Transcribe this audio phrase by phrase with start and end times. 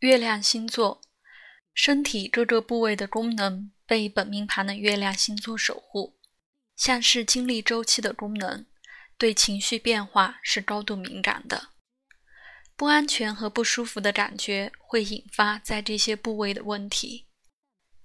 [0.00, 1.00] 月亮星座，
[1.74, 6.20] 身体各个部位的功能被本命盘的月亮星座守护，
[6.76, 8.66] 像是经历周期的功能，
[9.16, 11.70] 对情绪变化是高度敏感的。
[12.76, 17.26] 不安全和不舒服的感觉会引发在这些部位的问题，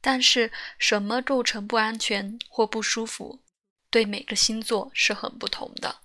[0.00, 3.44] 但是什么构成不安全或不舒服，
[3.90, 6.00] 对每个星座是很不同的。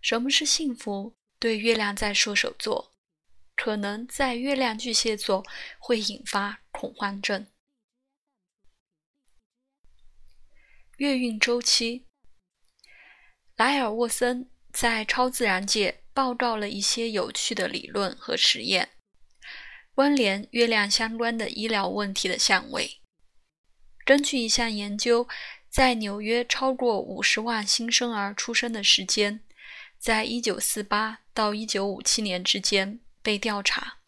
[0.00, 1.16] 什么是幸福？
[1.38, 2.96] 对月亮在射手座，
[3.58, 5.44] 可能在月亮巨蟹座
[5.80, 7.44] 会引发恐慌症。
[10.98, 12.06] 月运周期，
[13.56, 18.90] 莱尔沃森在超自然界报告了一些有趣的理论和实验，
[19.92, 23.00] 关联月亮相关的医疗问题的相位。
[24.04, 25.28] 根据一项研究，
[25.68, 29.42] 在纽约超过五十万新生儿出生的时间。
[29.98, 33.98] 在一九四八到一九五七年之间被调查，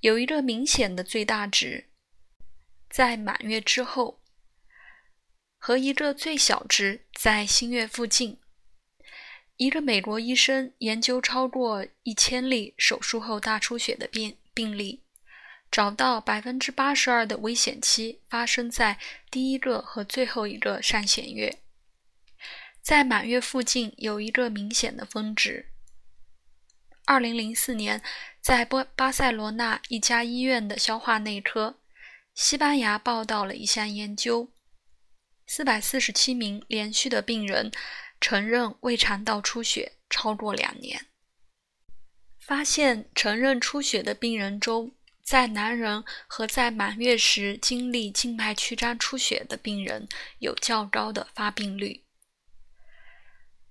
[0.00, 1.90] 有一个明显的最大值，
[2.88, 4.20] 在满月之后，
[5.58, 8.38] 和一个最小值在新月附近。
[9.56, 15.04] 一个美国医生研究超过一千例手术后大出血的病病例，
[15.70, 18.98] 找到百分之八十二的危险期发生在
[19.30, 21.60] 第一个和最后一个上弦月。
[22.80, 25.69] 在满月附近有一个明显的峰值。
[27.10, 28.00] 二零零四年，
[28.40, 31.80] 在波巴塞罗那一家医院的消化内科，
[32.36, 34.52] 西班牙报道了一项研究：
[35.44, 37.72] 四百四十七名连续的病人
[38.20, 41.06] 承认胃肠道出血超过两年。
[42.38, 50.08] 发现承认出血的病人中，在男人和在满月时经历静脉曲张出血的病人
[50.38, 52.04] 有较高的发病率。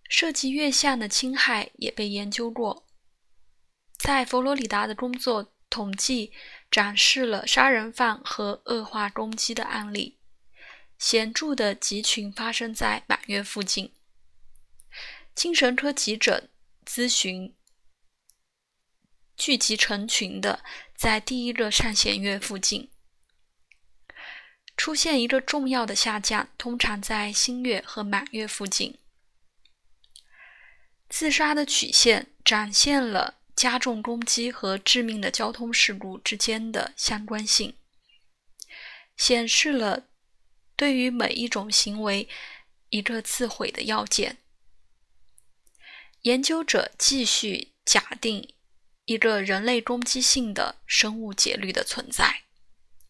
[0.10, 2.86] 涉及月相的侵害也被研究过，
[4.10, 6.34] 在佛罗里达的工作统计
[6.72, 10.18] 展示了杀人犯和恶化攻击的案例，
[10.98, 13.94] 显著的集群发生在满月附近。
[15.36, 16.50] 精神科急诊
[16.84, 17.56] 咨询
[19.38, 20.64] 聚集成群的
[20.96, 22.90] 在第一个上弦月附近，
[24.76, 28.98] 出现一个重要的下降，通常在新月和满月附近。
[31.08, 37.76] 自杀的曲线展现了加重攻击和致命的交通事故之间的相关性，
[39.18, 40.08] 显示了
[40.78, 42.30] 对于每一种行为
[42.88, 44.38] 一个自毁的要件。
[46.22, 48.54] 研究者继续假定
[49.04, 52.44] 一个人类攻击性的生物节律的存在，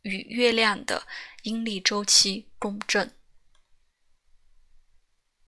[0.02, 1.06] 与月亮的
[1.44, 3.19] 阴历周期共振。